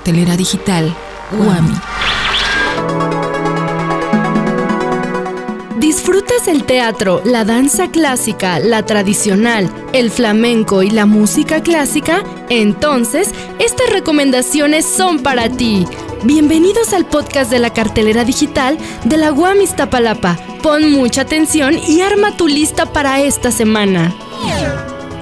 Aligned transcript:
Cartelera 0.00 0.34
digital 0.34 0.96
Guami. 1.30 1.74
¿Disfrutas 5.78 6.48
el 6.48 6.64
teatro, 6.64 7.20
la 7.26 7.44
danza 7.44 7.90
clásica, 7.90 8.60
la 8.60 8.86
tradicional, 8.86 9.70
el 9.92 10.10
flamenco 10.10 10.82
y 10.82 10.88
la 10.88 11.04
música 11.04 11.62
clásica? 11.62 12.24
Entonces, 12.48 13.28
estas 13.58 13.90
recomendaciones 13.90 14.86
son 14.86 15.18
para 15.18 15.50
ti. 15.50 15.84
Bienvenidos 16.24 16.94
al 16.94 17.04
podcast 17.04 17.50
de 17.50 17.58
la 17.58 17.74
cartelera 17.74 18.24
digital 18.24 18.78
de 19.04 19.18
la 19.18 19.32
UAM 19.32 19.60
Iztapalapa. 19.60 20.38
Pon 20.62 20.90
mucha 20.92 21.20
atención 21.22 21.74
y 21.86 22.00
arma 22.00 22.34
tu 22.38 22.48
lista 22.48 22.86
para 22.86 23.20
esta 23.20 23.50
semana. 23.50 24.14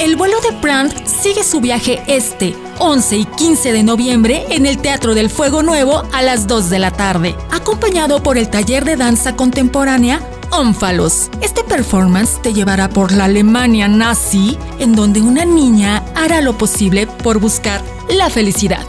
El 0.00 0.16
vuelo 0.16 0.40
de 0.40 0.50
Brandt 0.62 1.06
sigue 1.06 1.44
su 1.44 1.60
viaje 1.60 2.02
este, 2.06 2.56
11 2.82 3.16
y 3.16 3.24
15 3.26 3.72
de 3.72 3.84
noviembre, 3.84 4.44
en 4.50 4.66
el 4.66 4.78
Teatro 4.78 5.14
del 5.14 5.30
Fuego 5.30 5.62
Nuevo 5.62 6.02
a 6.12 6.20
las 6.20 6.48
2 6.48 6.68
de 6.68 6.80
la 6.80 6.90
tarde, 6.90 7.36
acompañado 7.52 8.24
por 8.24 8.38
el 8.38 8.50
taller 8.50 8.84
de 8.84 8.96
danza 8.96 9.36
contemporánea 9.36 10.20
Ónfalos. 10.50 11.30
Este 11.40 11.62
performance 11.62 12.42
te 12.42 12.52
llevará 12.52 12.88
por 12.88 13.12
la 13.12 13.24
Alemania 13.24 13.86
nazi, 13.86 14.58
en 14.80 14.96
donde 14.96 15.22
una 15.22 15.44
niña 15.44 16.02
hará 16.16 16.40
lo 16.42 16.58
posible 16.58 17.06
por 17.06 17.38
buscar 17.38 17.80
la 18.10 18.28
felicidad. 18.28 18.84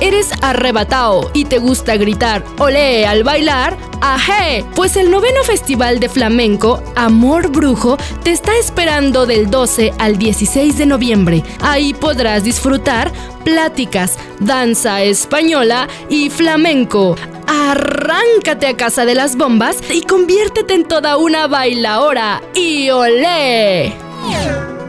¿Eres 0.00 0.32
arrebatado 0.42 1.30
y 1.32 1.46
te 1.46 1.58
gusta 1.58 1.96
gritar 1.96 2.44
olé 2.58 3.06
al 3.06 3.24
bailar? 3.24 3.76
¡Ajé! 4.00 4.64
Pues 4.74 4.96
el 4.96 5.10
noveno 5.10 5.42
Festival 5.44 5.98
de 5.98 6.08
Flamenco, 6.08 6.82
Amor 6.94 7.48
Brujo, 7.48 7.96
te 8.22 8.32
está 8.32 8.54
esperando 8.56 9.24
del 9.24 9.50
12 9.50 9.94
al 9.98 10.18
16 10.18 10.76
de 10.76 10.86
noviembre. 10.86 11.42
Ahí 11.60 11.94
podrás 11.94 12.44
disfrutar 12.44 13.12
pláticas, 13.44 14.18
danza 14.40 15.02
española 15.02 15.88
y 16.10 16.28
flamenco. 16.28 17.16
Arráncate 17.46 18.66
a 18.66 18.76
casa 18.76 19.04
de 19.06 19.14
las 19.14 19.36
bombas 19.36 19.78
y 19.90 20.02
conviértete 20.02 20.74
en 20.74 20.84
toda 20.84 21.16
una 21.16 21.46
bailaora. 21.46 22.42
¡Y 22.54 22.90
olé! 22.90 23.94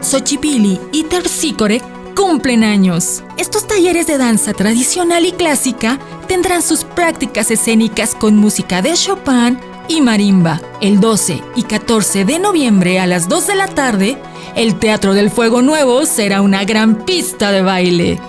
Xochipili 0.02 0.78
y 0.92 1.04
Tercícore 1.04 1.95
cumplen 2.16 2.64
años. 2.64 3.22
Estos 3.36 3.68
talleres 3.68 4.08
de 4.08 4.18
danza 4.18 4.52
tradicional 4.54 5.24
y 5.26 5.32
clásica 5.32 6.00
tendrán 6.26 6.62
sus 6.62 6.82
prácticas 6.82 7.50
escénicas 7.52 8.16
con 8.16 8.36
música 8.36 8.82
de 8.82 8.94
Chopin 8.94 9.60
y 9.86 10.00
marimba. 10.00 10.60
El 10.80 10.98
12 10.98 11.40
y 11.54 11.62
14 11.62 12.24
de 12.24 12.38
noviembre 12.40 12.98
a 12.98 13.06
las 13.06 13.28
2 13.28 13.46
de 13.46 13.54
la 13.54 13.68
tarde, 13.68 14.18
el 14.56 14.76
Teatro 14.76 15.14
del 15.14 15.30
Fuego 15.30 15.62
Nuevo 15.62 16.06
será 16.06 16.40
una 16.40 16.64
gran 16.64 17.04
pista 17.04 17.52
de 17.52 17.62
baile. 17.62 18.20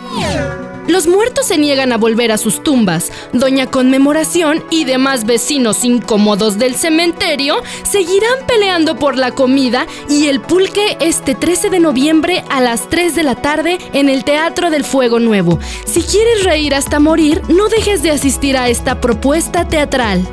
Los 0.87 1.05
muertos 1.05 1.47
se 1.47 1.57
niegan 1.57 1.91
a 1.91 1.97
volver 1.97 2.31
a 2.31 2.37
sus 2.37 2.63
tumbas. 2.63 3.11
Doña 3.33 3.67
Conmemoración 3.67 4.63
y 4.69 4.85
demás 4.85 5.25
vecinos 5.25 5.83
incómodos 5.83 6.57
del 6.57 6.75
cementerio 6.75 7.61
seguirán 7.83 8.45
peleando 8.47 8.97
por 8.97 9.17
la 9.17 9.31
comida 9.31 9.85
y 10.09 10.27
el 10.27 10.39
pulque 10.39 10.97
este 11.01 11.35
13 11.35 11.69
de 11.69 11.81
noviembre 11.81 12.43
a 12.49 12.61
las 12.61 12.87
3 12.89 13.15
de 13.15 13.23
la 13.23 13.35
tarde 13.35 13.79
en 13.91 14.07
el 14.07 14.23
Teatro 14.23 14.69
del 14.69 14.85
Fuego 14.85 15.19
Nuevo. 15.19 15.59
Si 15.85 16.01
quieres 16.03 16.45
reír 16.45 16.73
hasta 16.73 16.99
morir, 16.99 17.41
no 17.49 17.67
dejes 17.67 18.01
de 18.01 18.11
asistir 18.11 18.55
a 18.55 18.69
esta 18.69 19.01
propuesta 19.01 19.67
teatral. 19.67 20.25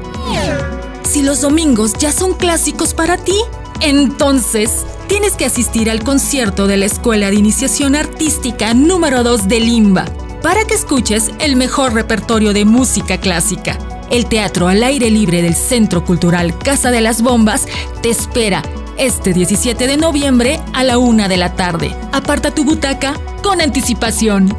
Si 1.03 1.23
los 1.23 1.41
domingos 1.41 1.95
ya 1.95 2.13
son 2.13 2.33
clásicos 2.33 2.95
para 2.95 3.17
ti, 3.17 3.37
entonces 3.81 4.85
tienes 5.09 5.33
que 5.35 5.47
asistir 5.47 5.91
al 5.91 6.05
concierto 6.05 6.69
de 6.69 6.77
la 6.77 6.87
Escuela 6.87 7.31
de 7.31 7.37
Iniciación 7.37 7.97
Artística 7.97 8.73
número 8.73 9.25
2 9.25 9.49
de 9.49 9.61
Limba 9.61 10.05
para 10.45 10.67
que 10.67 10.75
escuches 10.75 11.31
el 11.41 11.57
mejor 11.57 11.95
repertorio 11.95 12.53
de 12.53 12.67
música 12.67 13.17
clásica. 13.17 13.79
El 14.11 14.27
teatro 14.27 14.69
al 14.69 14.83
aire 14.83 15.09
libre 15.09 15.41
del 15.41 15.55
Centro 15.55 16.05
Cultural 16.05 16.59
Casa 16.59 16.91
de 16.91 17.01
las 17.01 17.23
Bombas 17.23 17.67
te 18.03 18.11
espera 18.11 18.63
este 18.99 19.33
17 19.33 19.87
de 19.87 19.97
noviembre 19.97 20.61
a 20.75 20.85
la 20.85 20.99
una 20.99 21.29
de 21.29 21.39
la 21.39 21.55
tarde. 21.55 21.97
Aparta 22.13 22.51
tu 22.55 22.63
butaca 22.63 23.15
con 23.43 23.63
anticipación. 23.63 24.55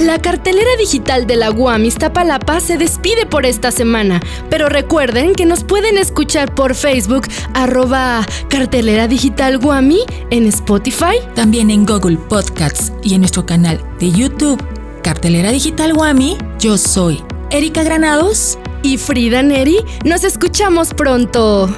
La 0.00 0.20
cartelera 0.20 0.70
digital 0.78 1.26
de 1.26 1.36
la 1.36 1.50
UAM 1.50 1.84
Iztapalapa 1.84 2.60
se 2.60 2.76
despide 2.76 3.26
por 3.26 3.46
esta 3.46 3.70
semana, 3.70 4.20
pero 4.50 4.68
recuerden 4.68 5.34
que 5.34 5.46
nos 5.46 5.64
pueden 5.64 5.98
escuchar 5.98 6.54
por 6.54 6.74
Facebook 6.74 7.26
arroba 7.54 8.26
cartelera 8.48 9.06
digital 9.06 9.58
Guami, 9.58 10.00
en 10.30 10.46
Spotify, 10.46 11.16
también 11.34 11.70
en 11.70 11.86
Google 11.86 12.16
Podcasts 12.16 12.92
y 13.02 13.14
en 13.14 13.20
nuestro 13.20 13.46
canal 13.46 13.80
de 14.00 14.10
YouTube 14.10 14.62
Cartelera 15.02 15.52
Digital 15.52 15.94
Guami. 15.94 16.38
Yo 16.58 16.78
soy 16.78 17.22
Erika 17.50 17.82
Granados 17.82 18.58
y 18.82 18.96
Frida 18.98 19.42
Neri. 19.42 19.78
Nos 20.04 20.24
escuchamos 20.24 20.92
pronto. 20.94 21.68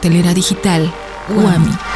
Cartelera 0.00 0.32
Digital 0.32 0.90
Guami. 1.28 1.89